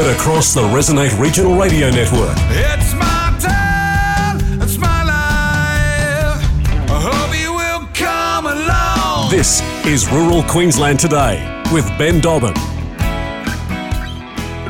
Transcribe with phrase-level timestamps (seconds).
[0.00, 2.34] Heard across the Resonate Regional Radio Network.
[2.48, 6.40] It's my time, it's my life.
[6.88, 9.30] I hope you will come along.
[9.30, 12.54] This is Rural Queensland Today with Ben Dobbin.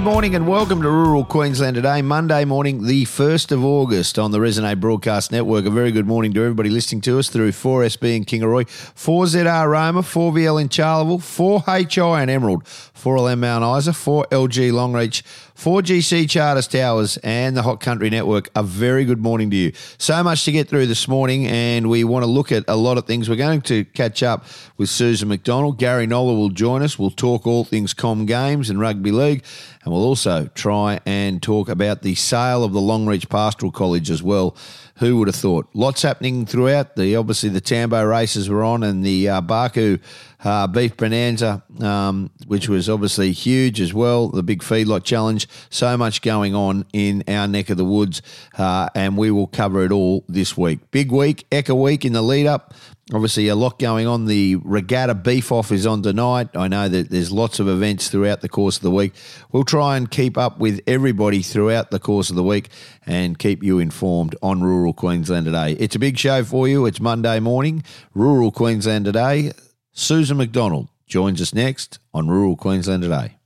[0.00, 4.30] Good morning and welcome to Rural Queensland today, Monday morning, the 1st of August on
[4.30, 5.66] the Resonate Broadcast Network.
[5.66, 10.00] A very good morning to everybody listening to us through 4SB in Kingaroy, 4ZR Roma,
[10.00, 15.22] 4VL in Charleville, 4HI in Emerald, 4LM Mount Isa, 4LG Longreach,
[15.60, 18.48] 4GC Charters Towers, and the Hot Country Network.
[18.56, 19.72] A very good morning to you.
[19.98, 22.96] So much to get through this morning, and we want to look at a lot
[22.96, 23.28] of things.
[23.28, 24.46] We're going to catch up
[24.78, 25.76] with Susan McDonald.
[25.76, 26.98] Gary Noller will join us.
[26.98, 29.44] We'll talk all things Com Games and Rugby League,
[29.84, 34.22] and we'll also try and talk about the sale of the Longreach Pastoral College as
[34.22, 34.56] well.
[35.00, 35.66] Who would have thought?
[35.72, 36.94] Lots happening throughout.
[36.94, 39.98] The obviously the Tambo races were on, and the uh, Baku
[40.44, 44.28] uh, Beef Bonanza, um, which was obviously huge as well.
[44.28, 45.48] The big feedlot challenge.
[45.70, 48.20] So much going on in our neck of the woods,
[48.58, 50.90] uh, and we will cover it all this week.
[50.90, 52.74] Big week, Ekka week in the lead up.
[53.12, 54.26] Obviously, a lot going on.
[54.26, 56.50] The regatta beef off is on tonight.
[56.54, 59.14] I know that there's lots of events throughout the course of the week.
[59.50, 62.68] We'll try and keep up with everybody throughout the course of the week
[63.06, 65.72] and keep you informed on Rural Queensland today.
[65.72, 66.86] It's a big show for you.
[66.86, 67.82] It's Monday morning,
[68.14, 69.52] Rural Queensland today.
[69.90, 73.38] Susan McDonald joins us next on Rural Queensland today.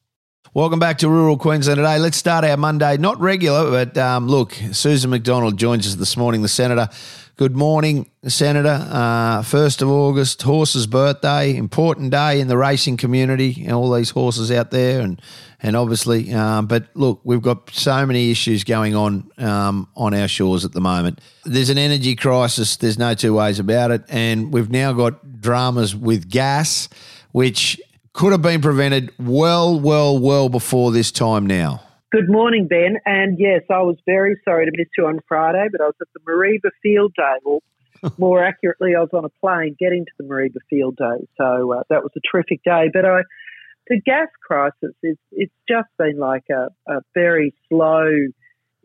[0.52, 1.98] Welcome back to Rural Queensland today.
[1.98, 6.42] Let's start our Monday, not regular, but um, look, Susan McDonald joins us this morning,
[6.42, 6.88] the Senator.
[7.36, 8.78] Good morning, Senator.
[8.88, 14.10] Uh, 1st of August, horse's birthday, important day in the racing community, and all these
[14.10, 15.20] horses out there, and
[15.60, 20.28] and obviously, um, but look, we've got so many issues going on um, on our
[20.28, 21.20] shores at the moment.
[21.44, 22.76] There's an energy crisis.
[22.76, 26.88] There's no two ways about it, and we've now got dramas with gas,
[27.32, 27.80] which
[28.12, 31.82] could have been prevented well, well, well before this time now.
[32.14, 32.98] Good morning, Ben.
[33.04, 36.06] And yes, I was very sorry to miss you on Friday, but I was at
[36.14, 37.34] the Mareeba Field Day.
[37.44, 37.60] Well,
[38.18, 41.26] more accurately, I was on a plane getting to the Mareeba Field Day.
[41.36, 42.84] So uh, that was a terrific day.
[42.92, 43.22] But I,
[43.88, 48.06] the gas crisis is it's just been like a, a very slow,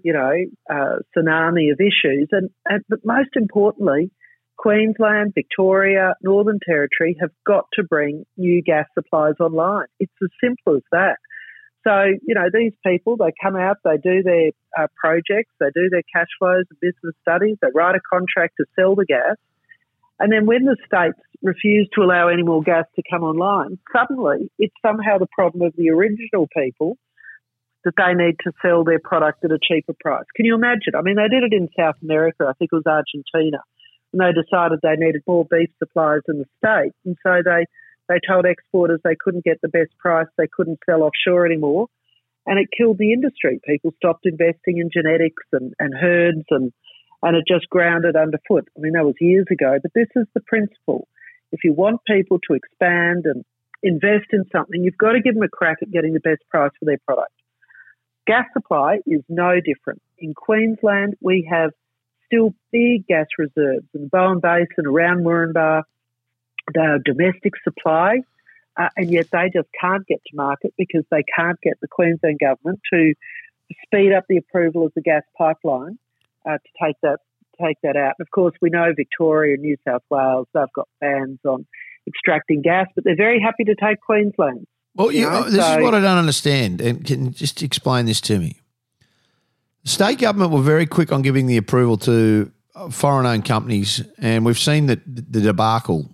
[0.03, 0.33] you know,
[0.67, 2.29] uh, tsunami of issues.
[2.31, 4.09] And, and but most importantly,
[4.57, 9.85] Queensland, Victoria, Northern Territory have got to bring new gas supplies online.
[9.99, 11.17] It's as simple as that.
[11.87, 15.89] So, you know, these people, they come out, they do their uh, projects, they do
[15.89, 19.37] their cash flows and business studies, they write a contract to sell the gas.
[20.19, 24.51] And then when the states refuse to allow any more gas to come online, suddenly
[24.59, 26.97] it's somehow the problem of the original people
[27.85, 30.25] that they need to sell their product at a cheaper price.
[30.35, 30.95] Can you imagine?
[30.97, 33.63] I mean, they did it in South America, I think it was Argentina,
[34.11, 36.91] and they decided they needed more beef supplies in the state.
[37.05, 37.65] And so they
[38.09, 41.87] they told exporters they couldn't get the best price, they couldn't sell offshore anymore,
[42.45, 43.61] and it killed the industry.
[43.65, 46.73] People stopped investing in genetics and, and herds, and,
[47.21, 48.67] and it just ground it underfoot.
[48.75, 51.07] I mean, that was years ago, but this is the principle.
[51.51, 53.45] If you want people to expand and
[53.83, 56.71] invest in something, you've got to give them a crack at getting the best price
[56.79, 57.31] for their product.
[58.27, 60.01] Gas supply is no different.
[60.17, 61.71] In Queensland, we have
[62.25, 65.83] still big gas reserves in the Bowen Basin, around Moranbah,
[66.73, 68.19] they are domestic supply,
[68.77, 72.39] uh, and yet they just can't get to market because they can't get the Queensland
[72.39, 73.13] government to
[73.85, 75.97] speed up the approval of the gas pipeline
[76.47, 77.19] uh, to take that
[77.61, 78.13] take that out.
[78.17, 81.65] And of course, we know Victoria and New South Wales they've got bans on
[82.07, 84.65] extracting gas, but they're very happy to take Queensland.
[84.95, 88.05] Well, you know, this so, is what I don't understand, and can you just explain
[88.05, 88.59] this to me?
[89.83, 92.51] The state government were very quick on giving the approval to
[92.89, 96.13] foreign-owned companies, and we've seen that the debacle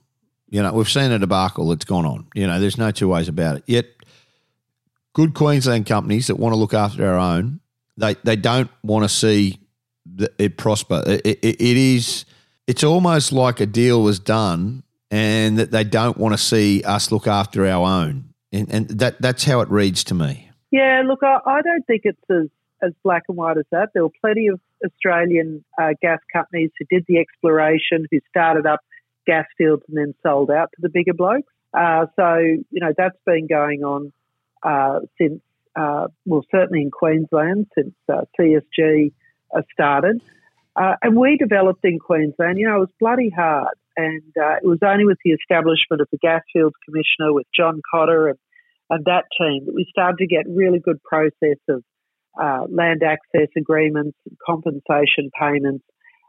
[0.49, 2.27] you know, we've seen a debacle that's gone on.
[2.33, 3.63] You know, there's no two ways about it.
[3.65, 3.87] Yet,
[5.13, 7.59] good Queensland companies that want to look after our own,
[7.97, 9.59] they they don't want to see
[10.37, 11.03] it prosper.
[11.07, 12.25] It, it, it is.
[12.67, 17.11] It's almost like a deal was done, and that they don't want to see us
[17.11, 20.49] look after our own, and, and that that's how it reads to me.
[20.71, 22.49] Yeah, look, I, I don't think it's as
[22.83, 23.89] as black and white as that.
[23.93, 28.81] There were plenty of Australian uh, gas companies who did the exploration, who started up
[29.25, 31.51] gas fields and then sold out to the bigger blokes.
[31.75, 34.13] Uh, so, you know, that's been going on
[34.63, 35.41] uh, since,
[35.75, 39.11] uh, well, certainly in Queensland, since uh, CSG
[39.73, 40.21] started.
[40.75, 43.75] Uh, and we developed in Queensland, you know, it was bloody hard.
[43.97, 47.81] And uh, it was only with the establishment of the gas Gasfields Commissioner with John
[47.89, 48.39] Cotter and,
[48.89, 51.83] and that team that we started to get really good process of
[52.69, 55.85] land access agreements, and compensation payments.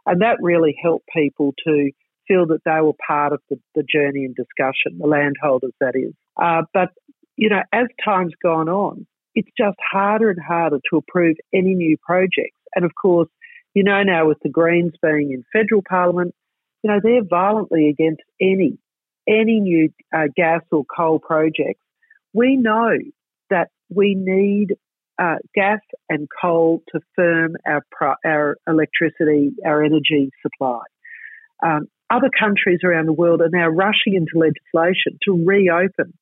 [0.06, 1.90] And that really helped people to
[2.28, 6.12] feel that they were part of the, the journey and discussion, the landholders, that is.
[6.37, 6.90] Uh, but,
[7.37, 11.96] you know, as time's gone on, it's just harder and harder to approve any new
[12.05, 12.58] projects.
[12.75, 13.28] And of course,
[13.76, 16.34] you know now with the Greens being in federal parliament,
[16.82, 18.78] you know they're violently against any
[19.28, 21.81] any new uh, gas or coal projects.
[22.32, 22.93] We know
[23.50, 24.76] that we need
[25.19, 27.84] uh, gas and coal to firm our
[28.25, 30.81] our electricity, our energy supply.
[31.62, 36.12] Um, other countries around the world are now rushing into legislation to reopen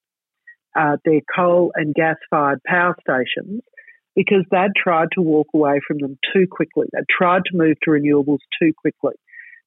[0.76, 3.62] uh, their coal and gas fired power stations
[4.16, 6.86] because they'd tried to walk away from them too quickly.
[6.92, 9.14] They'd tried to move to renewables too quickly.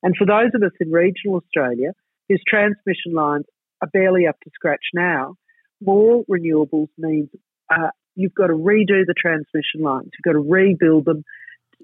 [0.03, 1.91] And for those of us in regional Australia
[2.29, 3.45] whose transmission lines
[3.81, 5.35] are barely up to scratch now,
[5.81, 7.29] more renewables means
[7.69, 11.23] uh, you've got to redo the transmission lines, you've got to rebuild them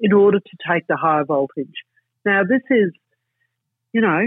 [0.01, 1.83] in order to take the higher voltage.
[2.25, 2.91] Now, this is
[3.93, 4.21] you know,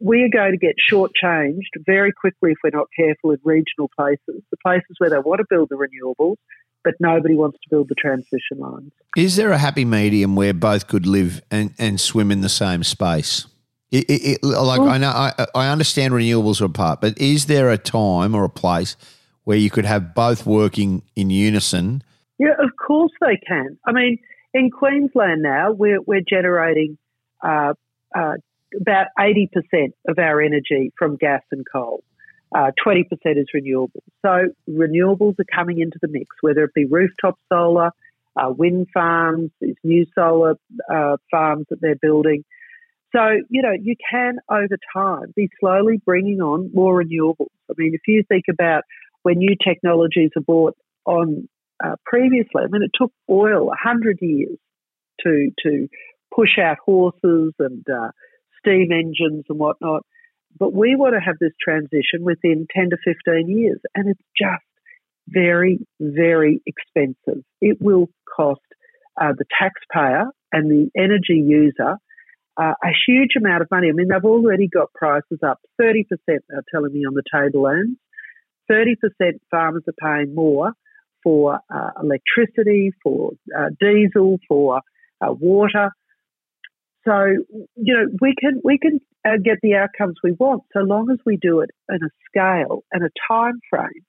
[0.00, 4.42] we are going to get shortchanged very quickly if we're not careful in regional places,
[4.50, 6.34] the places where they want to build the renewables,
[6.82, 8.90] but nobody wants to build the transmission lines.
[9.16, 12.82] Is there a happy medium where both could live and, and swim in the same
[12.82, 13.46] space?
[13.92, 17.46] It, it, it, like well, I know, I, I understand renewables are apart, but is
[17.46, 18.96] there a time or a place
[19.44, 22.02] where you could have both working in unison?
[22.38, 23.78] Yeah, of course they can.
[23.86, 24.18] I mean,
[24.52, 26.98] in Queensland now, we're we're generating
[27.42, 27.72] uh,
[28.14, 28.34] uh,
[28.80, 29.48] about 80%
[30.08, 32.02] of our energy from gas and coal.
[32.54, 33.90] Uh, 20% is renewables.
[34.24, 37.90] So renewables are coming into the mix, whether it be rooftop solar,
[38.36, 40.56] uh, wind farms, these new solar
[40.90, 42.44] uh, farms that they're building.
[43.14, 47.48] So, you know, you can over time be slowly bringing on more renewables.
[47.70, 48.84] I mean, if you think about
[49.22, 51.48] when new technologies are brought on
[51.82, 54.58] uh, previously, I mean, it took oil 100 years
[55.24, 55.88] to, to
[56.34, 58.10] push out horses and uh,
[58.68, 60.02] steam engines and whatnot.
[60.58, 64.62] But we want to have this transition within 10 to 15 years, and it's just
[65.28, 67.44] very, very expensive.
[67.60, 68.60] It will cost
[69.20, 71.96] uh, the taxpayer and the energy user
[72.58, 73.88] uh, a huge amount of money.
[73.88, 77.96] I mean, they've already got prices up 30%, they're telling me on the tablelands.
[78.70, 78.96] 30%
[79.50, 80.72] farmers are paying more
[81.22, 84.80] for uh, electricity, for uh, diesel, for
[85.20, 85.90] uh, water.
[87.08, 87.26] So
[87.76, 91.18] you know we can we can uh, get the outcomes we want so long as
[91.24, 94.04] we do it in a scale and a time frame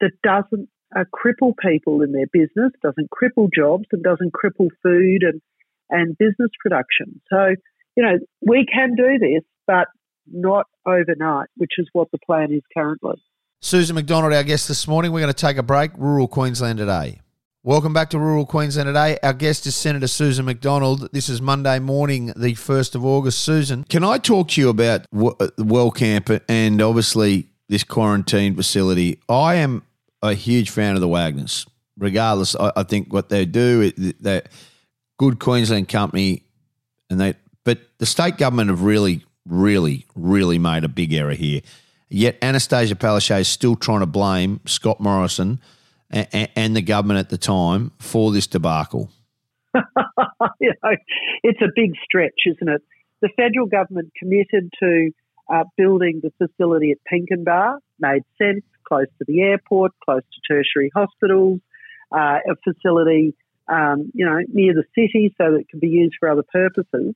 [0.00, 5.22] that doesn't uh, cripple people in their business, doesn't cripple jobs, and doesn't cripple food
[5.22, 5.40] and
[5.88, 7.20] and business production.
[7.30, 7.54] So
[7.96, 9.86] you know we can do this, but
[10.26, 13.22] not overnight, which is what the plan is currently.
[13.60, 15.12] Susan McDonald, our guest this morning.
[15.12, 15.92] We're going to take a break.
[15.96, 17.21] Rural Queensland today.
[17.64, 19.18] Welcome back to Rural Queensland today.
[19.22, 21.08] Our guest is Senator Susan McDonald.
[21.12, 23.38] This is Monday morning, the 1st of August.
[23.38, 25.30] Susan, can I talk to you about uh,
[25.60, 29.20] Wellcamp and obviously this quarantine facility?
[29.28, 29.84] I am
[30.22, 31.64] a huge fan of the Wagners.
[31.96, 34.42] Regardless, I, I think what they do, they're
[35.16, 36.42] good Queensland company,
[37.10, 37.34] and they.
[37.64, 41.60] But the state government have really, really, really made a big error here.
[42.08, 45.60] Yet Annastacia Palaszczuk is still trying to blame Scott Morrison–
[46.12, 49.10] and, and the government at the time for this debacle?
[50.60, 50.96] you know,
[51.42, 52.82] it's a big stretch, isn't it?
[53.20, 55.10] The federal government committed to
[55.52, 60.90] uh, building the facility at Pinkenba, made sense, close to the airport, close to tertiary
[60.94, 61.60] hospitals,
[62.12, 63.34] uh, a facility,
[63.68, 67.14] um, you know, near the city so that it could be used for other purposes.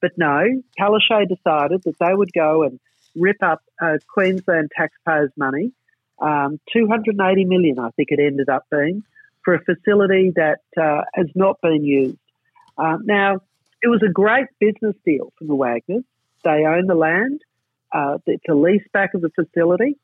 [0.00, 2.80] But no, Palaszczuk decided that they would go and
[3.14, 5.72] rip up uh, Queensland taxpayers' money
[6.20, 9.02] um, 280 million, I think it ended up being,
[9.44, 12.18] for a facility that uh, has not been used.
[12.78, 13.40] Uh, now,
[13.82, 16.04] it was a great business deal for the Wagners.
[16.44, 17.40] They own the land.
[17.92, 19.96] Uh, it's a lease back of the facility.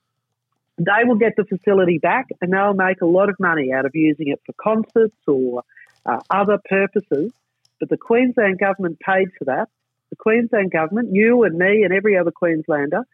[0.77, 3.93] They will get the facility back and they'll make a lot of money out of
[3.95, 5.63] using it for concerts or
[6.07, 7.33] uh, other purposes.
[7.81, 9.69] But the Queensland government paid for that.
[10.11, 13.05] The Queensland government, you and me and every other Queenslander,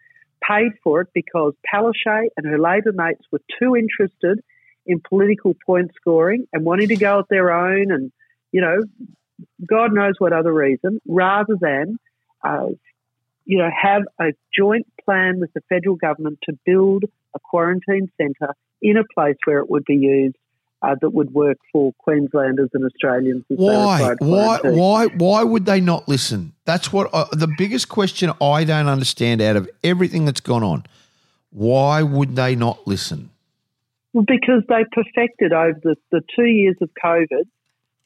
[0.49, 4.41] paid for it because Palaszczuk and her Labor mates were too interested
[4.87, 8.13] in political point scoring and wanting to go at their own and,
[8.53, 8.79] you know,
[9.67, 11.99] God knows what other reason, rather than,
[12.45, 12.69] uh,
[13.45, 18.55] you know, have a joint plan with the federal government to build a quarantine centre
[18.81, 20.37] in a place where it would be used
[20.85, 23.45] uh, that would work for Queenslanders and Australians.
[23.49, 24.15] Why?
[24.19, 24.59] Why?
[24.63, 25.07] Why?
[25.07, 26.53] Why would they not listen?
[26.65, 30.85] That's what uh, the biggest question I don't understand out of everything that's gone on.
[31.51, 33.31] Why would they not listen?
[34.13, 37.45] Well, because they perfected over the, the two years of COVID.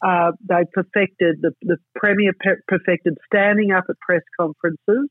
[0.01, 2.33] Uh, they perfected the, the premier
[2.69, 5.09] perfected standing up at press conferences,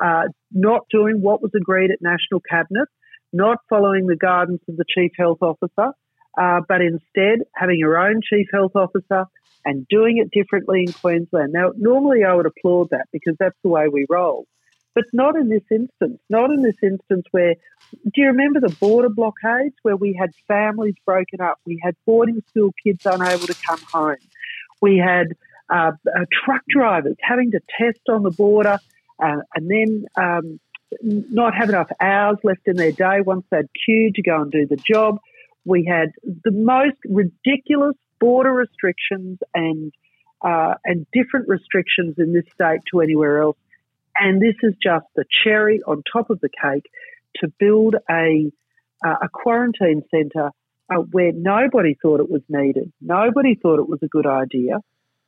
[0.00, 2.88] uh, not doing what was agreed at national cabinet,
[3.32, 5.92] not following the guidance of the chief health officer,
[6.38, 9.26] uh, but instead having your own chief health officer
[9.64, 11.52] and doing it differently in Queensland.
[11.52, 14.46] Now, normally I would applaud that because that's the way we roll,
[14.94, 16.20] but not in this instance.
[16.28, 17.56] Not in this instance where,
[18.04, 21.58] do you remember the border blockades where we had families broken up?
[21.66, 24.16] We had boarding school kids unable to come home.
[24.80, 25.36] We had
[25.68, 28.78] uh, uh, truck drivers having to test on the border
[29.22, 30.60] uh, and then um,
[31.02, 34.66] not have enough hours left in their day once they'd queued to go and do
[34.66, 35.18] the job.
[35.64, 39.92] We had the most ridiculous border restrictions and
[40.42, 43.58] uh, and different restrictions in this state to anywhere else.
[44.18, 46.84] And this is just the cherry on top of the cake
[47.36, 48.50] to build a
[49.04, 50.50] uh, a quarantine centre
[50.92, 54.78] uh, where nobody thought it was needed, nobody thought it was a good idea,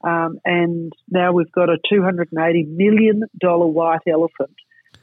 [0.05, 4.57] um, and now we've got a two hundred and eighty million dollar white elephant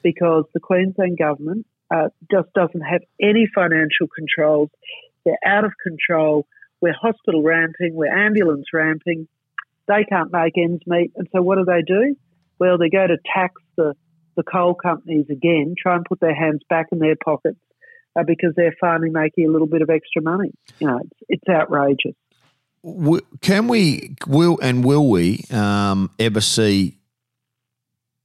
[0.03, 4.69] because the Queensland government uh, just doesn't have any financial controls.
[5.29, 6.47] They're out of control.
[6.81, 9.27] We're hospital ramping, we're ambulance ramping.
[9.87, 11.11] They can't make ends meet.
[11.15, 12.15] And so what do they do?
[12.59, 13.95] Well, they go to tax the,
[14.35, 17.59] the coal companies again, try and put their hands back in their pockets
[18.17, 20.51] uh, because they're finally making a little bit of extra money.
[20.79, 22.15] You know, it's, it's outrageous.
[23.41, 26.97] Can we, will and will we um, ever see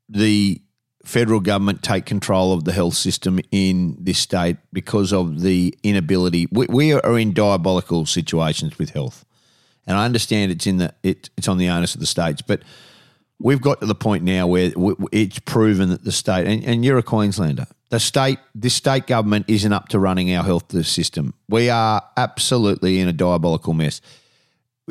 [0.08, 0.60] the
[1.04, 6.48] federal government take control of the health system in this state because of the inability.
[6.50, 9.24] We, we are in diabolical situations with health,
[9.86, 12.62] and I understand it's in the it, it's on the onus of the states, but
[13.38, 14.72] we've got to the point now where
[15.12, 17.66] it's proven that the state and, and you're a Queenslander.
[17.90, 21.34] The state, this state government isn't up to running our health system.
[21.48, 24.00] We are absolutely in a diabolical mess.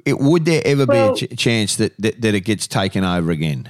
[0.05, 3.03] It, would there ever well, be a ch- chance that, that that it gets taken
[3.03, 3.69] over again?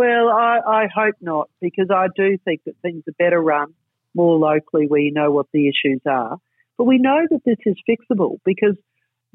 [0.00, 3.74] Well, I, I hope not, because I do think that things are better run
[4.14, 6.38] more locally where you know what the issues are.
[6.78, 8.76] But we know that this is fixable because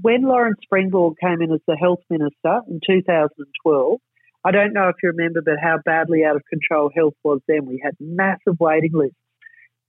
[0.01, 3.99] when Lawrence Springborg came in as the health minister in 2012,
[4.43, 7.67] I don't know if you remember, but how badly out of control health was then.
[7.67, 9.19] We had massive waiting lists,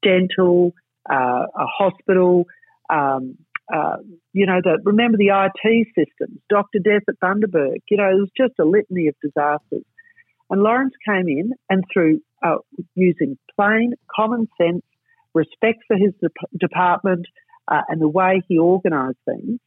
[0.02, 0.74] dental,
[1.10, 2.44] uh, a hospital,
[2.90, 3.38] um,
[3.74, 3.96] uh,
[4.34, 6.80] you know, the, remember the IT systems, Dr.
[6.84, 7.78] Death at Bundaberg.
[7.88, 9.86] You know, it was just a litany of disasters.
[10.50, 12.56] And Lawrence came in and through uh,
[12.94, 14.82] using plain common sense,
[15.34, 17.26] respect for his de- department,
[17.68, 19.58] uh, and the way he organised things,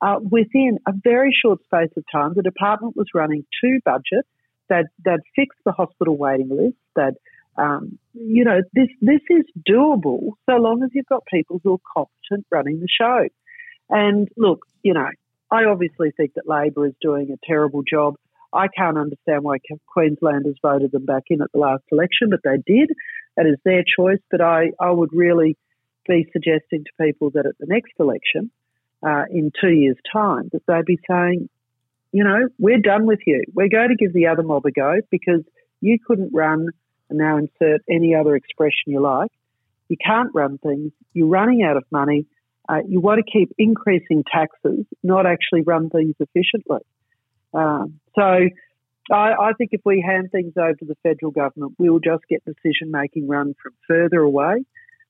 [0.00, 4.28] uh, within a very short space of time, the department was running two budgets
[4.68, 6.76] that that fixed the hospital waiting list.
[6.96, 7.14] That
[7.56, 11.78] um, you know this this is doable so long as you've got people who are
[11.96, 13.28] competent running the show.
[13.88, 15.08] And look, you know,
[15.50, 18.16] I obviously think that Labor is doing a terrible job.
[18.54, 22.56] I can't understand why Queenslanders voted them back in at the last election, but they
[22.64, 22.90] did.
[23.36, 24.20] That is their choice.
[24.30, 25.56] But I, I would really
[26.06, 28.50] be suggesting to people that at the next election,
[29.04, 31.48] uh, in two years' time, that they'd be saying,
[32.12, 33.42] you know, we're done with you.
[33.52, 35.42] We're going to give the other mob a go because
[35.80, 36.68] you couldn't run,
[37.10, 39.30] and now insert any other expression you like.
[39.88, 40.92] You can't run things.
[41.12, 42.26] You're running out of money.
[42.68, 46.80] Uh, you want to keep increasing taxes, not actually run things efficiently.
[47.54, 48.48] Um, so
[49.12, 52.42] I, I, think if we hand things over to the federal government, we'll just get
[52.44, 54.64] decision making run from further away.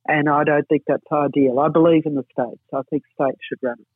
[0.06, 1.58] And I don't think that's ideal.
[1.58, 2.60] I believe in the states.
[2.72, 3.86] I think states should run it.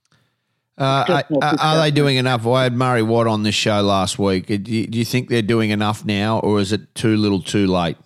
[0.78, 2.47] Uh, are, are they doing enough?
[2.47, 4.47] I had Murray Watt on this show last week.
[4.47, 7.67] Do you, do you, think they're doing enough now, or is it too little too
[7.67, 7.97] late?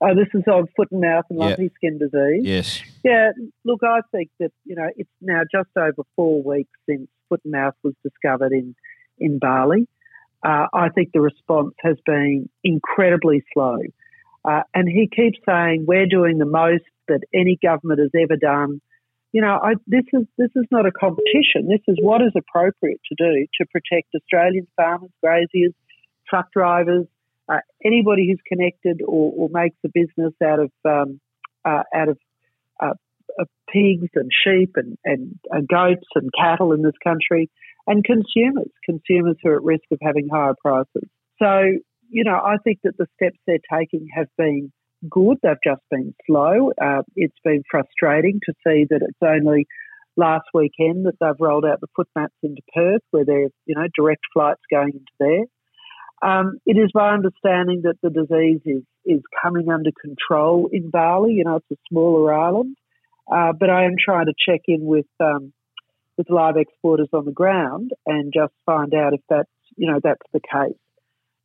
[0.00, 2.42] Oh, this is on foot and mouth and lumpy skin disease.
[2.42, 2.82] Yes.
[3.04, 3.32] Yeah,
[3.64, 7.52] look, I think that, you know, it's now just over four weeks since foot and
[7.52, 8.74] mouth was discovered in
[9.18, 9.88] in Bali.
[10.44, 13.78] Uh, I think the response has been incredibly slow.
[14.44, 18.80] Uh, and he keeps saying we're doing the most that any government has ever done.
[19.32, 21.66] You know, I, this is this is not a competition.
[21.66, 25.72] This is what is appropriate to do to protect Australian farmers, graziers,
[26.28, 27.06] truck drivers,
[27.48, 31.20] uh, anybody who's connected or, or, makes a business out of um,
[31.64, 32.18] uh, out of
[33.38, 37.50] uh, pigs and sheep and, and, and goats and cattle in this country
[37.86, 41.08] and consumers, consumers who are at risk of having higher prices.
[41.38, 41.62] So,
[42.08, 44.72] you know, I think that the steps they're taking have been
[45.08, 45.38] good.
[45.42, 46.72] They've just been slow.
[46.80, 49.66] Uh, it's been frustrating to see that it's only
[50.16, 53.86] last weekend that they've rolled out the foot mats into Perth, where there's you know
[53.96, 55.44] direct flights going into there.
[56.22, 61.34] Um, it is my understanding that the disease is is coming under control in Bali.
[61.34, 62.76] You know, it's a smaller island,
[63.30, 65.52] uh, but I am trying to check in with um,
[66.16, 70.26] with live exporters on the ground and just find out if that's you know that's
[70.32, 70.78] the case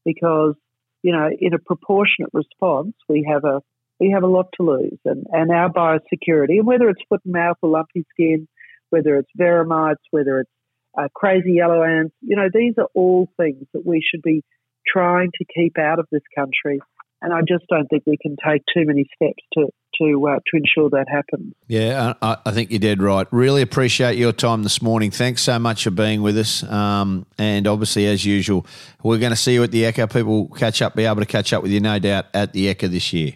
[0.06, 0.56] because
[1.02, 3.62] you know in a proportionate response we have a
[4.00, 7.34] we have a lot to lose and, and our biosecurity and whether it's foot and
[7.34, 8.48] mouth or lumpy skin
[8.90, 10.52] whether it's varroa mites, whether it's
[10.98, 12.16] uh, crazy yellow ants.
[12.22, 14.44] You know, these are all things that we should be
[14.88, 16.80] trying to keep out of this country.
[17.22, 19.68] And I just don't think we can take too many steps to
[20.02, 21.54] to uh, to ensure that happens.
[21.68, 23.28] Yeah, I, I, think you're dead right.
[23.32, 25.12] Really appreciate your time this morning.
[25.12, 26.64] Thanks so much for being with us.
[26.64, 28.66] Um, and obviously, as usual,
[29.04, 30.12] we're going to see you at the Ekka.
[30.12, 32.90] People catch up, be able to catch up with you, no doubt, at the Ekka
[32.90, 33.34] this year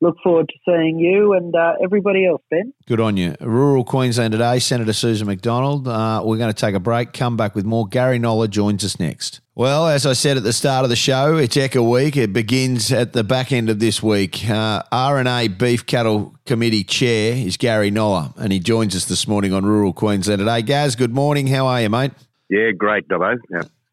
[0.00, 2.72] look forward to seeing you and uh, everybody else, Ben.
[2.86, 3.34] Good on you.
[3.40, 5.88] Rural Queensland today, Senator Susan McDonald.
[5.88, 7.86] Uh, we're going to take a break, come back with more.
[7.86, 9.40] Gary Noller joins us next.
[9.54, 12.16] Well, as I said at the start of the show, it's Ekka Week.
[12.16, 14.44] It begins at the back end of this week.
[14.48, 19.54] Uh, RNA Beef Cattle Committee Chair is Gary Noller, and he joins us this morning
[19.54, 20.60] on Rural Queensland today.
[20.60, 21.46] Gaz, good morning.
[21.46, 22.12] How are you, mate?
[22.50, 23.36] Yeah, great, Dobbo.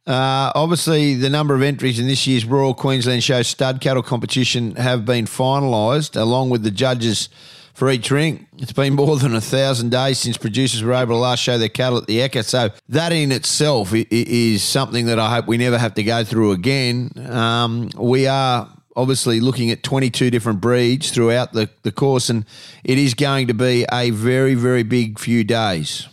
[0.05, 4.75] Uh, obviously, the number of entries in this year's Royal Queensland Show stud cattle competition
[4.75, 7.29] have been finalised, along with the judges
[7.73, 8.45] for each ring.
[8.57, 11.69] It's been more than a thousand days since producers were able to last show their
[11.69, 12.43] cattle at the Ekka.
[12.43, 16.51] So that in itself is something that I hope we never have to go through
[16.51, 17.11] again.
[17.29, 22.45] Um, we are obviously looking at 22 different breeds throughout the, the course, and
[22.83, 26.07] it is going to be a very, very big few days.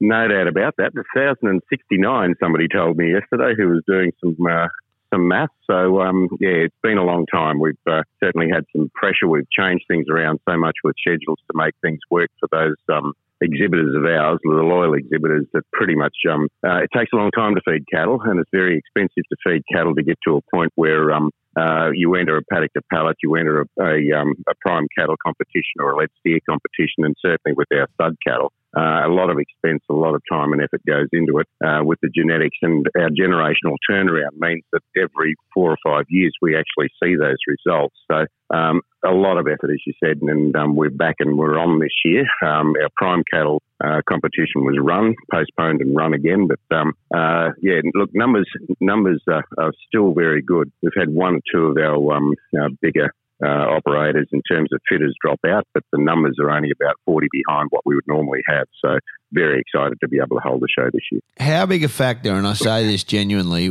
[0.00, 0.92] No doubt about that.
[0.94, 4.66] 1,069, somebody told me yesterday who was doing some uh,
[5.12, 5.52] some maths.
[5.70, 7.60] So, um, yeah, it's been a long time.
[7.60, 9.28] We've uh, certainly had some pressure.
[9.28, 13.12] We've changed things around so much with schedules to make things work for those um,
[13.40, 17.30] exhibitors of ours, the loyal exhibitors, that pretty much um, uh, it takes a long
[17.30, 20.56] time to feed cattle, and it's very expensive to feed cattle to get to a
[20.56, 24.34] point where um, uh, you enter a paddock to pallet, you enter a, a, um,
[24.48, 28.52] a prime cattle competition or a lead steer competition, and certainly with our stud cattle.
[28.76, 31.80] Uh, a lot of expense, a lot of time and effort goes into it uh,
[31.84, 36.56] with the genetics, and our generational turnaround means that every four or five years we
[36.56, 37.96] actually see those results.
[38.10, 41.58] So um, a lot of effort, as you said, and um, we're back and we're
[41.58, 42.24] on this year.
[42.44, 46.48] Um, our prime cattle uh, competition was run, postponed, and run again.
[46.48, 48.48] But um, uh, yeah, look, numbers
[48.80, 50.70] numbers are, are, still very good.
[50.82, 53.12] We've had one or two of our, um, our bigger
[53.44, 57.28] uh, operators in terms of fitters drop out, but the numbers are only about 40
[57.30, 58.66] behind what we would normally have.
[58.82, 58.98] So,
[59.32, 61.20] very excited to be able to hold the show this year.
[61.38, 63.68] How big a factor, and I say this genuinely,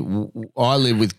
[0.57, 1.13] I live with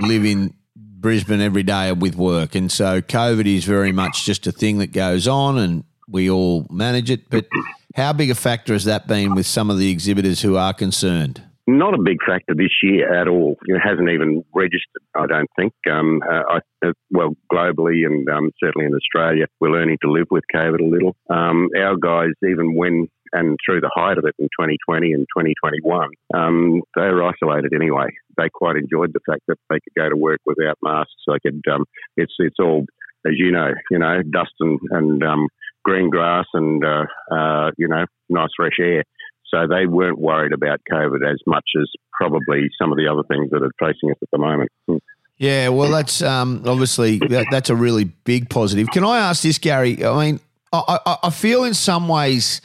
[0.00, 4.52] live in Brisbane every day with work, and so COVID is very much just a
[4.52, 7.28] thing that goes on, and we all manage it.
[7.28, 7.46] But
[7.94, 11.42] how big a factor has that been with some of the exhibitors who are concerned?
[11.70, 13.58] Not a big factor this year at all.
[13.66, 15.74] It hasn't even registered, I don't think.
[15.86, 20.28] Um, uh, I, uh, well, globally and um, certainly in Australia, we're learning to live
[20.30, 21.14] with COVID a little.
[21.28, 26.08] Um, our guys, even when and through the height of it in 2020 and 2021,
[26.32, 28.06] um, they were isolated anyway.
[28.38, 31.12] They quite enjoyed the fact that they could go to work without masks.
[31.26, 31.60] They could.
[31.70, 31.84] Um,
[32.16, 32.86] it's it's all,
[33.26, 35.48] as you know, you know, dust and, and um,
[35.84, 39.04] green grass and uh, uh, you know, nice fresh air.
[39.50, 43.50] So they weren't worried about COVID as much as probably some of the other things
[43.50, 44.70] that are facing us at the moment.
[45.38, 48.88] Yeah, well, that's um, obviously that, that's a really big positive.
[48.92, 50.04] Can I ask this, Gary?
[50.04, 50.40] I mean,
[50.72, 52.60] I, I, I feel in some ways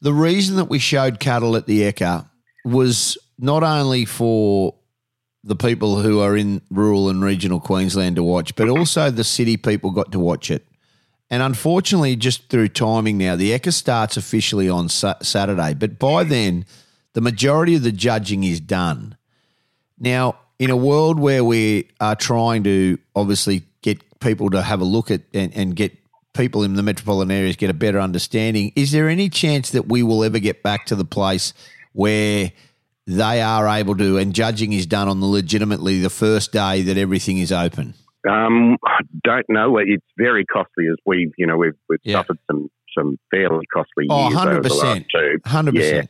[0.00, 2.28] the reason that we showed cattle at the Ekka
[2.64, 4.74] was not only for
[5.44, 9.56] the people who are in rural and regional Queensland to watch, but also the city
[9.56, 10.66] people got to watch it.
[11.30, 16.22] And unfortunately, just through timing now, the Ekka starts officially on sa- Saturday, but by
[16.22, 16.64] then,
[17.14, 19.16] the majority of the judging is done.
[19.98, 24.84] Now, in a world where we are trying to obviously get people to have a
[24.84, 25.96] look at and, and get
[26.32, 30.02] people in the metropolitan areas get a better understanding, is there any chance that we
[30.02, 31.52] will ever get back to the place
[31.92, 32.52] where
[33.06, 36.96] they are able to, and judging is done on the legitimately the first day that
[36.96, 37.94] everything is open?
[38.28, 39.78] Um, I don't know.
[39.78, 42.18] It's very costly as we've, you know, we've, we've yeah.
[42.18, 44.46] suffered some, some fairly costly oh, years 100%.
[44.46, 45.38] over the last two.
[45.44, 45.72] 100%.
[45.74, 46.02] Yeah.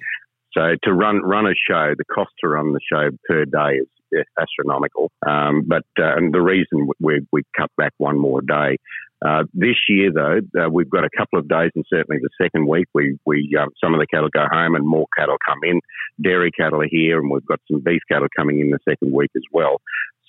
[0.56, 3.80] So to run run a show, the cost to run the show per day
[4.12, 5.12] is astronomical.
[5.26, 8.78] Um, but uh, and the reason we we cut back one more day.
[9.24, 12.68] Uh, this year, though, uh, we've got a couple of days, and certainly the second
[12.68, 15.80] week, we we um, some of the cattle go home and more cattle come in.
[16.22, 19.30] Dairy cattle are here, and we've got some beef cattle coming in the second week
[19.34, 19.80] as well.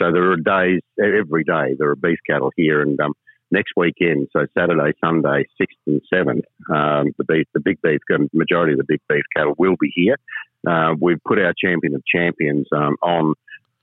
[0.02, 1.76] So there are days every day.
[1.78, 3.14] There are beef cattle here, and um,
[3.52, 8.00] next weekend, so Saturday, Sunday, sixth and seventh, um, the beef, the big beef,
[8.34, 10.18] majority of the big beef cattle will be here.
[10.68, 13.34] Uh, we've put our champion of champions um, on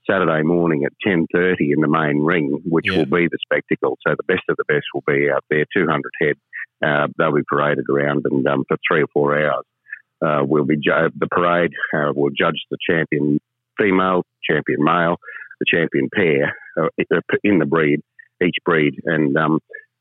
[0.09, 2.97] Saturday morning at ten thirty in the main ring, which yeah.
[2.97, 3.97] will be the spectacle.
[4.05, 6.35] So the best of the best will be out there, two hundred head.
[6.85, 9.65] Uh, they'll be paraded around, and um, for three or four hours,
[10.25, 13.39] uh, we'll be ju- the parade uh, will judge the champion
[13.79, 15.17] female, champion male,
[15.59, 16.87] the champion pair uh,
[17.43, 18.01] in the breed,
[18.43, 19.59] each breed, and um,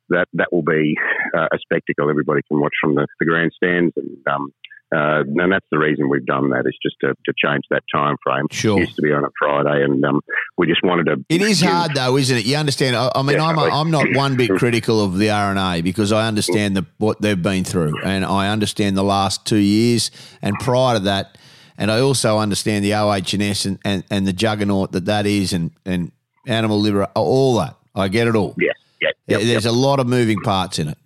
[0.09, 0.97] that that will be
[1.37, 4.53] uh, a spectacle everybody can watch from the, the grandstands and um,
[4.95, 8.17] uh, and that's the reason we've done that is just to, to change that time
[8.23, 8.47] frame.
[8.51, 8.79] Sure.
[8.79, 10.21] It used to be on a Friday, and um,
[10.57, 11.25] we just wanted to.
[11.29, 12.45] It is hard though, isn't it?
[12.47, 12.97] You understand?
[12.97, 13.71] I, I mean, I'm, Definitely.
[13.79, 17.65] I'm not one bit critical of the RNA because I understand the, what they've been
[17.65, 20.11] through, and I understand the last two years
[20.43, 21.37] and prior to that,
[21.77, 25.73] and I also understand the OHS and, and, and the juggernaut that that is, and
[25.85, 26.13] and
[26.47, 27.77] animal liver, all that.
[27.95, 28.55] I get it all.
[28.59, 29.43] Yeah, yeah, yep, yep.
[29.43, 30.99] There's a lot of moving parts in it.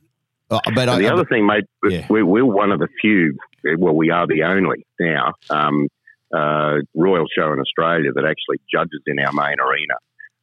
[0.50, 2.06] Uh, But I, the other thing, mate, Yeah.
[2.08, 3.36] we're, we're one of the few,
[3.78, 5.88] well, we are the only now um,
[6.34, 9.94] uh, royal show in Australia that actually judges in our main arena.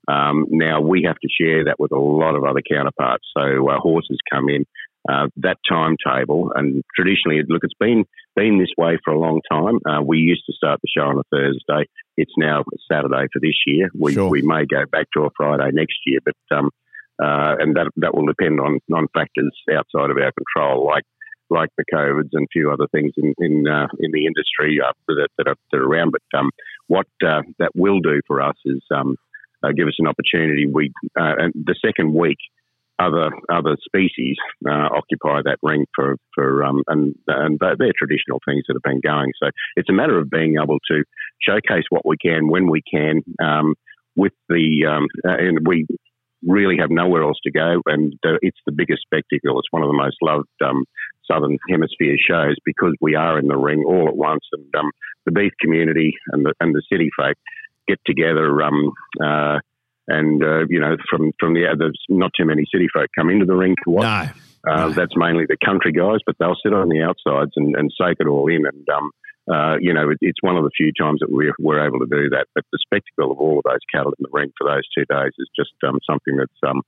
[0.07, 3.25] Um, now, we have to share that with a lot of other counterparts.
[3.35, 4.65] So, uh, horses come in.
[5.07, 9.77] Uh, that timetable, and traditionally, look, it's been been this way for a long time.
[9.85, 11.87] Uh, we used to start the show on a Thursday.
[12.17, 13.89] It's now Saturday for this year.
[13.93, 14.27] We Sure.
[14.27, 16.71] we may go back to a Friday next year, but um,
[17.21, 21.03] uh, and that that will depend on on factors outside of our control, like
[21.49, 24.93] like the covids and a few other things in in, uh, in the industry uh,
[25.07, 26.11] that, that, are, that are around.
[26.11, 26.51] But um,
[26.87, 29.15] what uh, that will do for us is um,
[29.63, 30.67] uh, give us an opportunity.
[30.67, 32.37] We uh, and the second week.
[32.97, 38.63] Other other species uh, occupy that ring for for um, and and they're, traditional things
[38.69, 39.33] that have been going.
[39.43, 41.03] So it's a matter of being able to
[41.41, 43.75] showcase what we can when we can um,
[44.15, 45.85] with the um, and we
[46.45, 49.59] really have nowhere else to go, and uh, it's the biggest spectacle.
[49.59, 50.85] It's one of the most loved um,
[51.29, 54.91] Southern Hemisphere shows because we are in the ring all at once, and um,
[55.25, 57.35] the beef community and the and the city folk
[57.87, 58.61] get together.
[58.61, 58.91] Um,
[59.23, 59.59] uh,
[60.07, 63.45] and uh, you know, from from the there's not too many city folk come into
[63.45, 64.03] the ring to watch.
[64.65, 64.89] no, Uh.
[64.89, 68.27] That's mainly the country guys, but they'll sit on the outsides and, and soak it
[68.27, 68.65] all in.
[68.65, 69.11] And, um,
[69.51, 72.07] uh, you know, it, it's one of the few times that we're, we're able to
[72.09, 72.47] do that.
[72.55, 75.31] But the spectacle of all of those cattle in the ring for those two days
[75.37, 76.81] is just um, something that's um,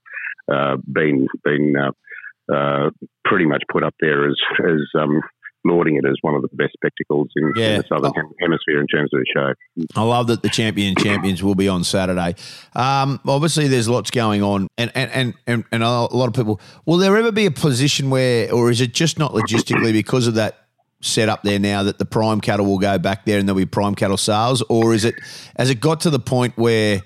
[0.52, 2.90] uh, been been uh, uh,
[3.24, 5.20] pretty much put up there as as um,
[5.64, 7.70] lauding it as one of the best spectacles in, Yeah.
[7.70, 9.52] in the southern Hem- hemisphere in terms of the show.
[10.00, 12.36] I love that the champion champions will be on Saturday.
[12.74, 16.60] Um, obviously, there's lots going on, and and, and, and and a lot of people.
[16.86, 20.34] Will there ever be a position where, or is it just not logistically because of
[20.34, 20.67] that
[21.00, 23.94] setup there now that the prime cattle will go back there and there'll be prime
[23.94, 25.14] cattle sales, or is it
[25.56, 27.02] has it got to the point where?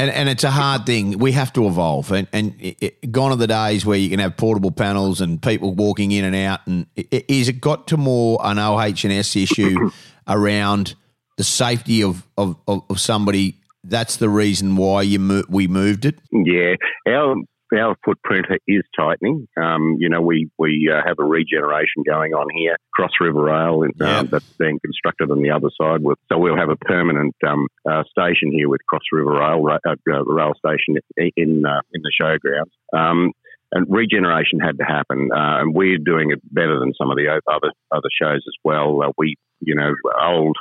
[0.00, 1.18] And, and it's a hard thing.
[1.18, 2.12] We have to evolve.
[2.12, 5.42] And, and it, it- gone are the days where you can have portable panels and
[5.42, 6.64] people walking in and out.
[6.68, 9.90] And i- i- is it got to more an OH&S issue
[10.28, 10.94] around
[11.36, 13.56] the safety of, of, of, of somebody?
[13.82, 16.20] That's the reason why you mo- we moved it.
[16.30, 16.74] Yeah,
[17.08, 17.34] our
[17.76, 19.46] our footprint is tightening.
[19.60, 22.76] Um, you know, we we uh, have a regeneration going on here.
[22.94, 24.22] Cross River Rail um, Yeah.
[24.22, 26.02] that's being constructed on the other side.
[26.02, 29.78] With, so we'll have a permanent um, uh, station here with Cross River Rail ra-
[29.86, 30.96] uh, uh, rail station
[31.36, 32.98] in uh, in the showgrounds.
[32.98, 33.32] Um,
[33.70, 37.28] and regeneration had to happen, uh, and we're doing it better than some of the
[37.28, 39.02] other other shows as well.
[39.02, 40.56] Uh, we, you know, old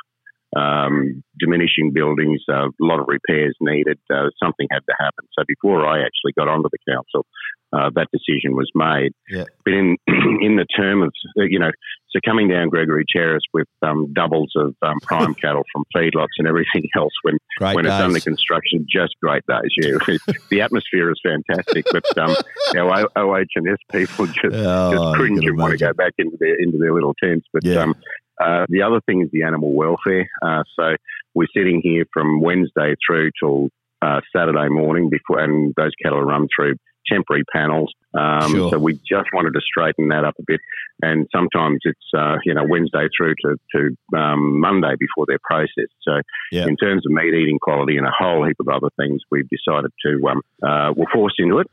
[0.56, 4.00] um, diminishing buildings, uh, a lot of repairs needed.
[4.12, 5.26] Uh, something had to happen.
[5.38, 7.26] So before I actually got onto the council,
[7.74, 9.12] uh, that decision was made.
[9.30, 9.44] Yeah.
[9.66, 11.72] But in in the term of uh, you know,
[12.10, 16.48] so coming down Gregory Terrace with um, doubles of um, prime cattle from feedlots and
[16.48, 19.72] everything else when Great when it's under construction, just great days.
[19.78, 20.18] Yeah,
[20.50, 22.36] the atmosphere is fantastic, but um,
[22.78, 26.78] our OH&S people just Oh, just cringe and want to go back into their into
[26.78, 27.46] their little tents.
[27.52, 27.82] But Yeah.
[27.82, 27.96] um,
[28.44, 30.30] uh, the other thing is the animal welfare.
[30.42, 30.96] Uh, so
[31.34, 33.70] we're sitting here from Wednesday through till
[34.02, 36.76] uh, Saturday morning before, and those cattle are run through
[37.12, 37.94] temporary panels.
[38.18, 38.72] Um, Sure.
[38.72, 40.60] So we just wanted to straighten that up a bit.
[41.02, 45.94] And sometimes it's uh, you know Wednesday through to to um, Monday before they're processed.
[46.02, 46.66] So Yeah.
[46.66, 49.92] in terms of meat eating quality and a whole heap of other things, we've decided
[50.06, 51.68] to um, uh, we're forced into it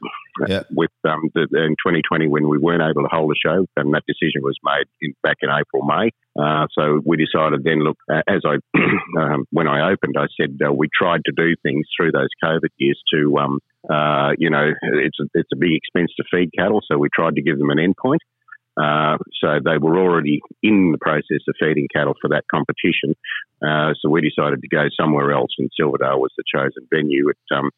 [0.49, 0.63] Yeah.
[0.71, 4.05] with um, the, in 2020 when we weren't able to hold a show, and that
[4.07, 6.11] decision was made in, back in April, May.
[6.39, 8.57] Uh, so we decided then, look, uh, as I
[9.21, 12.71] um, when I opened, I said uh, we tried to do things through those COVID
[12.77, 16.81] years to, um, uh, you know, it's a, it's a big expense to feed cattle,
[16.91, 18.19] so we tried to give them an endpoint.
[18.77, 23.15] Uh, so they were already in the process of feeding cattle for that competition.
[23.63, 27.29] Uh, so we decided to go somewhere else, and Silverdale was the chosen venue.
[27.29, 27.71] It, um,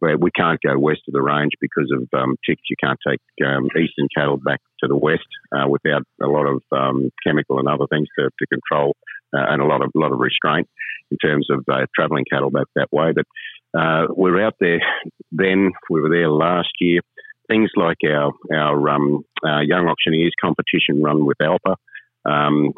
[0.00, 2.62] we can't go west of the range because of um, ticks.
[2.70, 6.62] You can't take um, eastern cattle back to the west uh, without a lot of
[6.72, 8.96] um, chemical and other things to, to control
[9.34, 10.68] uh, and a lot of lot of restraint
[11.10, 13.12] in terms of uh, travelling cattle back that way.
[13.14, 14.80] But uh, we were out there
[15.32, 15.72] then.
[15.90, 17.00] We were there last year.
[17.50, 21.74] Things like our our um, uh, young auctioneers competition run with ALPA.
[22.24, 22.72] Um,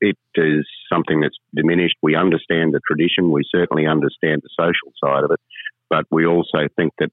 [0.00, 1.96] it is something that's diminished.
[2.02, 3.30] We understand the tradition.
[3.30, 5.40] We certainly understand the social side of it,
[5.90, 7.10] but we also think that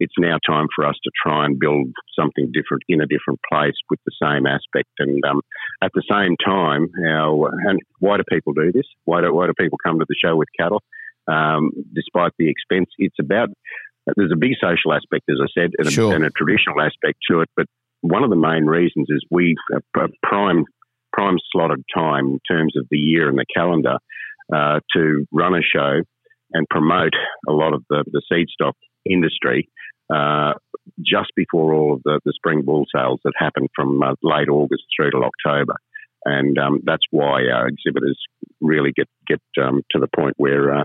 [0.00, 3.74] it's now time for us to try and build something different in a different place
[3.90, 4.88] with the same aspect.
[4.98, 5.40] And um,
[5.82, 8.86] at the same time, how and why do people do this?
[9.04, 10.82] Why do why do people come to the show with cattle?
[11.26, 13.48] Um, despite the expense, it's about
[14.16, 16.12] there's a big social aspect, as I said, and, Sure.
[16.12, 17.48] a, and a traditional aspect to it.
[17.56, 17.66] But
[18.00, 20.64] one of the main reasons is we a prime
[21.12, 23.96] prime slotted time in terms of the year and the calendar
[24.52, 26.02] uh, to run a show
[26.52, 27.14] and promote
[27.48, 28.74] a lot of the, the seed stock
[29.08, 29.68] industry
[30.12, 30.52] uh,
[31.00, 34.82] just before all of the, the spring bull sales that happen from uh, late August
[34.94, 35.74] through to October.
[36.24, 38.18] And um, that's why our exhibitors
[38.60, 40.84] really get get um, to the point where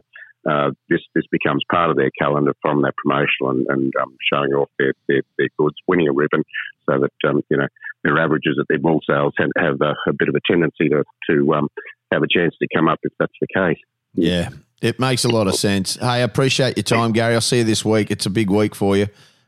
[0.49, 4.52] uh, this this becomes part of their calendar from that promotional and, and um, showing
[4.52, 6.43] off their, their, their goods, winning a ribbon,
[6.89, 7.67] so that um, you know
[8.04, 11.04] their averages at their bull sales have, have a, a bit of a tendency to
[11.30, 11.67] to um,
[12.12, 13.80] have a chance to come up if that's the case.
[14.13, 14.49] Yeah,
[14.82, 15.95] it makes a lot of sense.
[15.95, 17.36] Hey, I appreciate your time, Gary.
[17.36, 18.12] I'll see you this week.
[18.12, 19.08] It's a big week for you.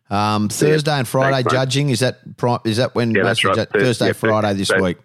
[0.09, 2.19] Um, Thursday and Friday Thanks, judging is that
[2.65, 3.55] is that when Yeah, that's right.
[3.55, 4.97] ju- Thursday yeah, Friday this week.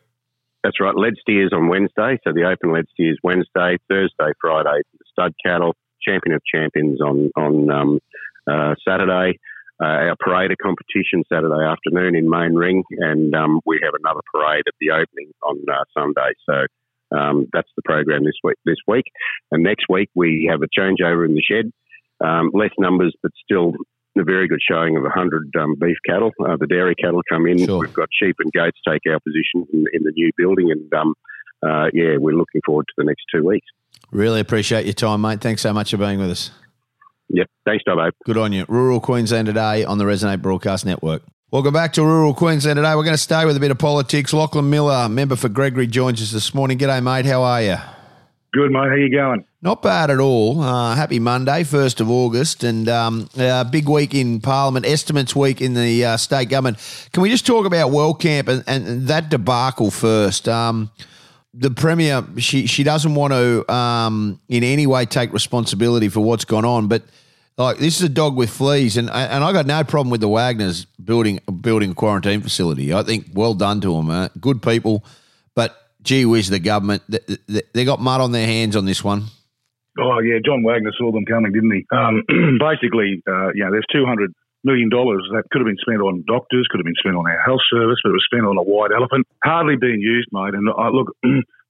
[0.64, 0.96] That's right.
[0.96, 4.82] Lead steers on Wednesday, so the open lead steers Wednesday, Thursday, Friday,
[5.16, 5.74] stud cattle,
[6.06, 7.98] champion of champions on on um,
[8.50, 9.38] uh, Saturday.
[9.78, 14.22] Uh, our parade of competition Saturday afternoon in Main Ring, and um, we have another
[14.32, 16.32] parade at the opening on uh, Sunday.
[16.48, 18.56] So um, that's the program this week.
[18.64, 19.04] This week,
[19.50, 21.70] and next week we have a changeover in the shed.
[22.24, 23.74] Um, less numbers, but still
[24.18, 26.30] a very good showing of 100 um, beef cattle.
[26.40, 27.58] Uh, the dairy cattle come in.
[27.66, 27.80] Sure.
[27.80, 31.14] We've got sheep and goats take our position in, in the new building, and um,
[31.62, 33.66] uh, yeah, we're looking forward to the next two weeks.
[34.10, 35.40] Really appreciate your time, mate.
[35.40, 36.50] Thanks so much for being with us.
[37.28, 37.48] Yep.
[37.64, 38.10] Thanks, Dobbo.
[38.24, 38.64] Good on you.
[38.68, 41.22] Rural Queensland today on the Resonate Broadcast Network.
[41.50, 42.94] Welcome back to Rural Queensland today.
[42.94, 44.32] We're going to stay with a bit of politics.
[44.32, 46.78] Lachlan Millar, member for Gregory, joins us this morning.
[46.78, 47.26] G'day, mate.
[47.26, 47.76] How are you?
[48.52, 48.88] Good, mate.
[48.88, 49.44] How you going?
[49.62, 50.60] Not bad at all.
[50.60, 55.60] Uh, happy Monday, 1st of August, and um, uh, big week in Parliament, estimates week
[55.60, 56.78] in the uh, state government.
[57.12, 60.48] Can we just talk about Wellcamp and, and that debacle first?
[60.48, 60.90] Um,
[61.58, 66.44] the Premier, she, she doesn't want to um, in any way take responsibility for what's
[66.44, 67.02] gone on, but
[67.56, 70.28] like this is a dog with fleas, and and I got no problem with the
[70.28, 72.92] Wagners building building a quarantine facility.
[72.92, 75.04] I think well done to them, uh, good people,
[75.54, 79.02] but gee whiz, the government they, they, they got mud on their hands on this
[79.02, 79.24] one.
[79.98, 81.86] Oh yeah, John Wagner saw them coming, didn't he?
[81.90, 82.22] Um,
[82.60, 84.34] basically, uh, there's two hundred
[84.66, 87.38] million dollars that could have been spent on doctors, could have been spent on our
[87.40, 89.24] health service, but it was spent on a white elephant.
[89.46, 90.52] Hardly being used, mate.
[90.58, 91.14] And uh, look,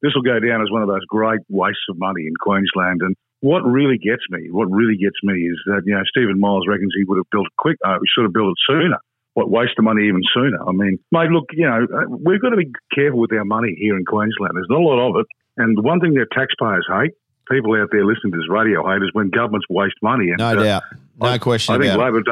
[0.02, 3.04] this will go down as one of those great wastes of money in Queensland.
[3.04, 6.64] And what really gets me, what really gets me, is that you know Stephen Miles
[6.66, 7.76] reckons he would have built it quick.
[7.85, 8.98] Uh, we should have built it sooner.
[9.37, 10.56] What waste of money even sooner?
[10.64, 13.76] I mean, mate, look, you know, uh, we've got to be careful with our money
[13.76, 14.56] here in Queensland.
[14.56, 15.26] There's not a lot of it,
[15.61, 17.12] and the one thing that taxpayers hate,
[17.50, 20.30] people out there listening to this radio hate, is when governments waste money.
[20.32, 20.82] And, No uh, doubt.
[21.20, 22.12] No I- question I think about it.
[22.16, 22.22] Labor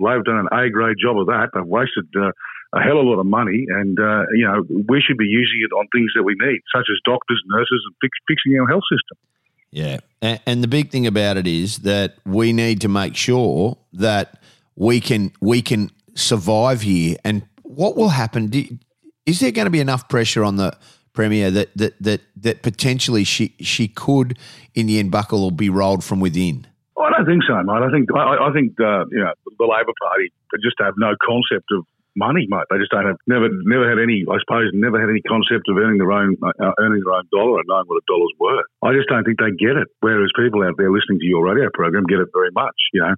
[0.00, 1.50] done, Labor done an A grade job of that.
[1.54, 2.32] They've wasted uh,
[2.72, 5.60] a hell of a lot of money, and uh, you know we should be using
[5.62, 8.84] it on things that we need, such as doctors, nurses, and fix, fixing our health
[8.90, 9.18] system.
[9.70, 9.98] Yeah.
[10.20, 14.40] And, and the big thing about it is that we need to make sure that
[14.76, 17.16] we can we can survive here.
[17.24, 18.48] And what will happen?
[18.48, 18.64] Do,
[19.26, 20.76] is there going to be enough pressure on the
[21.12, 24.38] premier that that that that potentially she she could
[24.74, 26.66] in the end buckle or be rolled from within?
[27.00, 27.82] I don't think so, mate.
[27.82, 31.68] I think I, I think uh, you know the Labor Party just have no concept
[31.72, 31.86] of
[32.16, 32.66] money, mate.
[32.70, 34.26] They just don't have never never had any.
[34.26, 37.62] I suppose never had any concept of earning their own uh, earning their own dollar
[37.62, 38.66] and knowing what a dollar's worth.
[38.82, 39.88] I just don't think they get it.
[40.00, 42.76] Whereas people out there listening to your radio program get it very much.
[42.92, 43.14] You know,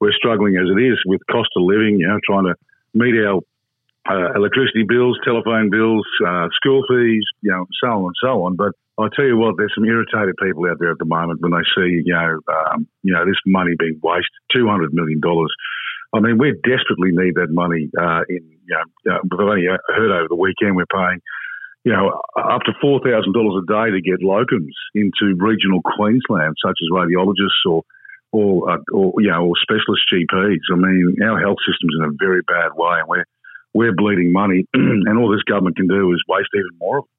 [0.00, 1.98] we're struggling as it is with cost of living.
[2.00, 2.54] You know, trying to
[2.94, 3.42] meet our
[4.08, 8.56] uh, electricity bills, telephone bills, uh, school fees, you know, so on and so on.
[8.56, 11.52] But I tell you what, there's some irritated people out there at the moment when
[11.52, 15.52] they see, you know, um, you know, this money being wasted, two hundred million dollars.
[16.14, 17.90] I mean, we desperately need that money.
[17.92, 21.20] Uh, in you know, uh, we've only heard over the weekend we're paying,
[21.84, 22.08] you know,
[22.40, 26.88] up to four thousand dollars a day to get locums into regional Queensland, such as
[26.88, 27.82] radiologists or
[28.32, 30.64] or, uh, or you know, or specialist GPs.
[30.72, 33.28] I mean, our health system's in a very bad way, and we're
[33.74, 37.15] we're bleeding money, and all this government can do is waste even more of it.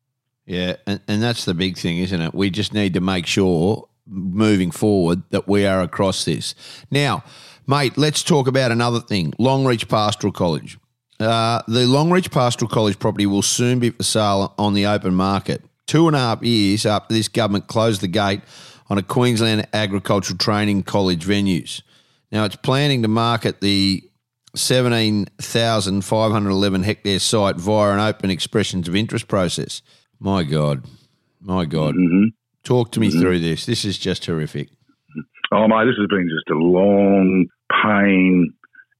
[0.47, 2.33] Yeah, and, and that's the big thing, isn't it?
[2.33, 6.55] We just need to make sure moving forward that we are across this.
[6.89, 7.25] Now,
[7.67, 10.79] mate, let's talk about another thing Longreach Pastoral College.
[11.19, 15.65] Uh, the Longreach Pastoral College property will soon be for sale on the open market.
[15.85, 18.39] Two and a half years after this government closed the gate
[18.89, 21.81] on a Queensland Agricultural Training College venues.
[22.31, 24.09] Now, it's planning to market the
[24.55, 29.81] 17,511 hectare site via an open expressions of interest process.
[30.19, 30.83] My God.
[31.41, 31.95] My God.
[31.95, 32.29] Mm-hmm.
[32.63, 33.65] Talk to me through this.
[33.65, 34.69] This is just horrific.
[35.53, 38.53] Oh, mate, this has been just a long, pain,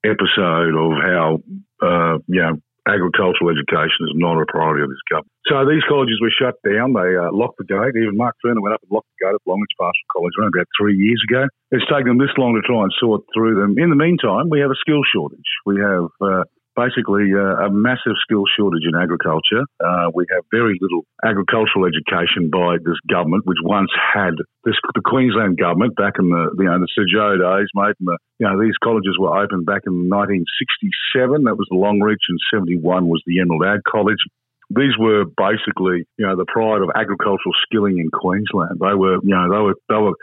[0.06, 1.40] episode of how,
[1.84, 2.56] uh, you know,
[2.88, 5.36] agricultural education is not a priority of this government.
[5.52, 6.96] So these colleges were shut down.
[6.96, 8.00] They uh, locked the gate.
[8.00, 10.72] Even Mark Furner went up and locked the gate at Longreach Pastoral College around about
[10.80, 11.52] three years ago.
[11.76, 13.76] It's taken them this long to try and sort through them.
[13.76, 15.52] In the meantime, we have a skill shortage.
[15.68, 19.66] We have uh, basically uh, a massive skill shortage in agriculture.
[19.82, 25.02] Uh, we have very little agricultural education by this government, which once had this, the
[25.02, 27.98] Queensland government back in the you know the Sir Joh days, mate.
[28.00, 31.50] The, you know these colleges were opened back in 1967.
[31.50, 34.22] That was the Longreach, and 71 was the Emerald Ag College.
[34.70, 38.84] These were basically, you know, the pride of agricultural skilling in Queensland.
[38.84, 40.16] They were, you know, they were, they were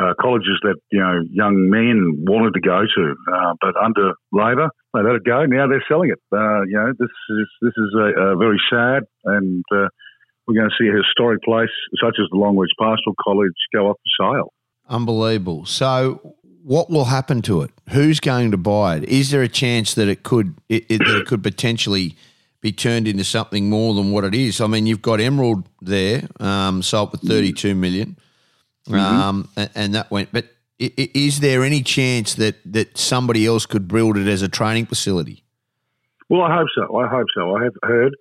[0.00, 4.70] uh, colleges that you know young men wanted to go to, uh, but under Labor
[4.92, 5.44] they let it go.
[5.46, 6.20] Now they're selling it.
[6.32, 9.88] Uh, you know this is this is a, a very sad, and uh,
[10.46, 13.96] we're going to see a historic place such as the Longreach Pastoral College go up
[13.96, 14.52] for sale.
[14.88, 15.64] Unbelievable.
[15.64, 17.70] So, what will happen to it?
[17.90, 19.04] Who's going to buy it?
[19.04, 22.16] Is there a chance that it could it, it, that it could potentially
[22.60, 24.60] be turned into something more than what it is?
[24.60, 28.16] I mean, you've got Emerald there, um, sold for thirty two million.
[28.88, 28.96] Mm-hmm.
[28.96, 30.30] Um, and, and that went.
[30.32, 30.46] But
[30.78, 35.44] is there any chance that that somebody else could build it as a training facility?
[36.28, 36.96] Well, I hope so.
[36.96, 37.56] I hope so.
[37.56, 38.14] I have heard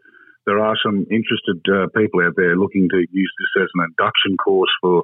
[0.46, 4.38] there are some interested uh, people out there looking to use this as an induction
[4.38, 5.04] course for,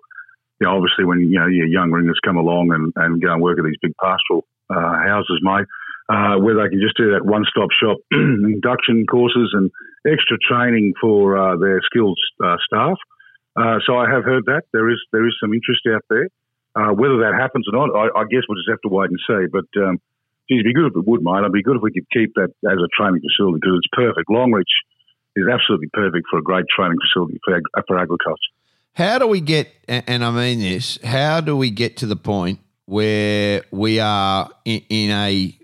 [0.60, 3.42] you know, obviously when you know your young ringers come along and, and go and
[3.42, 5.66] work at these big pastoral uh, houses, mate,
[6.10, 9.72] uh, where they can just do that one-stop shop induction courses and
[10.06, 12.98] extra training for uh, their skilled uh, staff.
[13.60, 16.30] Uh, so I have heard that there is there is some interest out there.
[16.76, 19.20] Uh, whether that happens or not, I, I guess we'll just have to wait and
[19.28, 19.52] see.
[19.52, 20.00] But um,
[20.48, 21.40] it'd be good if it would, mate.
[21.40, 24.30] It'd be good if we could keep that as a training facility because it's perfect.
[24.30, 24.72] Longreach
[25.36, 28.54] is absolutely perfect for a great training facility for, for agriculture.
[28.94, 29.68] How do we get?
[29.88, 31.00] And I mean this.
[31.04, 35.56] How do we get to the point where we are in, in a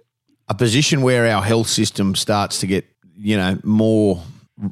[0.48, 4.22] a position where our health system starts to get you know more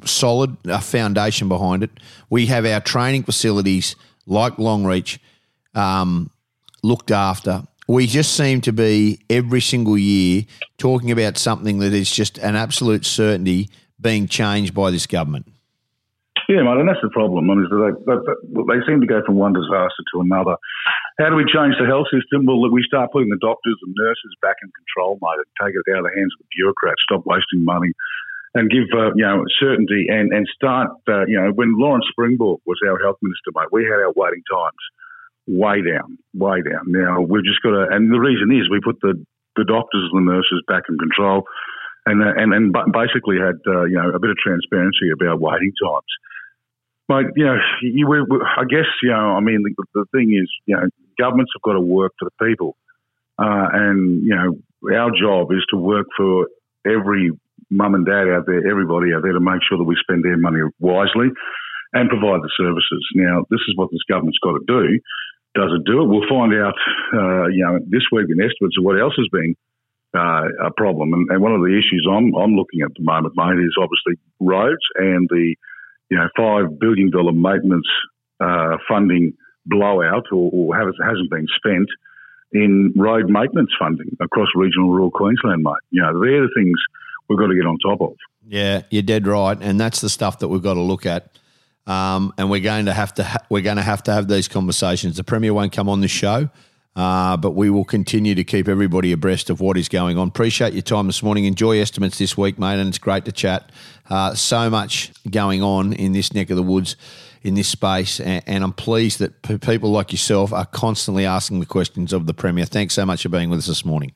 [0.04, 1.90] solid, a foundation behind it.
[2.30, 5.18] We have our training facilities like Longreach
[5.74, 6.30] um,
[6.82, 7.64] looked after.
[7.86, 10.44] We just seem to be every single year
[10.78, 13.68] talking about something that is just an absolute certainty
[14.00, 15.46] being changed by this government.
[16.48, 17.48] Yeah, mate, and that's the problem.
[17.48, 18.18] I mean, they, they,
[18.68, 20.56] they seem to go from one disaster to another.
[21.16, 22.44] How do we change the health system?
[22.44, 25.88] Well, we start putting the doctors and nurses back in control, mate, and take it
[25.96, 27.96] out of the hands of the bureaucrats, stop wasting money,
[28.54, 32.58] and give, uh, you know, certainty and, and start, uh, you know, when Lawrence Springborg
[32.66, 34.82] was our health minister, mate, we had our waiting times
[35.46, 36.86] way down, way down.
[36.86, 39.14] Now, we've just got to, and the reason is we put the,
[39.56, 41.44] the doctors and the nurses back in control
[42.06, 45.72] and, uh, and, and basically had, uh, you know, a bit of transparency about waiting
[45.82, 46.12] times.
[47.08, 50.32] Mate, you know, you, we, we, I guess, you know, I mean, the, the thing
[50.32, 50.88] is, you know,
[51.18, 52.76] governments have got to work for the people.
[53.36, 54.56] Uh, and, you know,
[54.94, 56.46] our job is to work for
[56.86, 57.32] every
[57.70, 60.36] mum and dad out there, everybody out there to make sure that we spend their
[60.36, 61.28] money wisely
[61.92, 63.02] and provide the services.
[63.14, 64.98] Now, this is what this government's got to do.
[65.54, 66.10] Does it do it?
[66.10, 66.74] We'll find out,
[67.14, 69.54] uh, you know, this week in estimates of what else has been
[70.14, 71.12] uh, a problem.
[71.12, 74.18] And, and one of the issues I'm, I'm looking at the moment, mate, is obviously
[74.40, 75.54] roads and the,
[76.10, 77.86] you know, $5 billion maintenance
[78.40, 79.34] uh, funding
[79.66, 81.88] blowout or, or has, hasn't been spent
[82.52, 85.82] in road maintenance funding across regional rural Queensland, mate.
[85.90, 86.78] You know, they're the things
[87.28, 88.16] we've got to get on top of.
[88.46, 91.38] Yeah, you're dead right, and that's the stuff that we've got to look at.
[91.86, 94.48] Um, and we're going to have to ha- we're going to have to have these
[94.48, 95.16] conversations.
[95.16, 96.48] The premier won't come on the show,
[96.96, 100.28] uh, but we will continue to keep everybody abreast of what is going on.
[100.28, 101.44] Appreciate your time this morning.
[101.44, 103.70] Enjoy estimates this week, mate, and it's great to chat.
[104.08, 106.96] Uh, so much going on in this neck of the woods,
[107.42, 111.60] in this space, and, and I'm pleased that p- people like yourself are constantly asking
[111.60, 112.64] the questions of the premier.
[112.64, 114.14] Thanks so much for being with us this morning.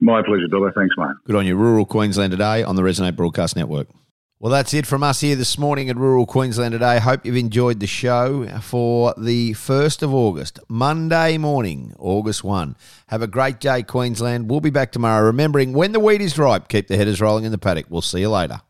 [0.00, 0.70] My pleasure, Billy.
[0.74, 1.16] Thanks, mate.
[1.24, 1.56] Good on you.
[1.56, 3.88] Rural Queensland today on the Resonate Broadcast Network.
[4.38, 6.98] Well, that's it from us here this morning at Rural Queensland today.
[6.98, 12.76] Hope you've enjoyed the show for the 1st of August, Monday morning, August 1.
[13.06, 14.50] Have a great day, Queensland.
[14.50, 15.24] We'll be back tomorrow.
[15.24, 17.86] Remembering when the wheat is ripe, keep the headers rolling in the paddock.
[17.88, 18.60] We'll see you later.